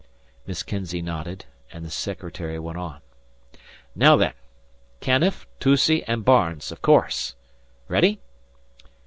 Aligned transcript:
Miss 0.47 0.63
Kinzey 0.63 0.99
nodded, 0.99 1.45
and 1.71 1.85
the 1.85 1.91
secretary 1.91 2.57
went 2.57 2.79
on. 2.79 3.01
"Now 3.93 4.15
then. 4.15 4.33
Canniff, 4.99 5.45
Toucey, 5.59 6.03
and 6.05 6.25
Barnes, 6.25 6.71
of 6.71 6.81
course. 6.81 7.35
Ready? 7.87 8.19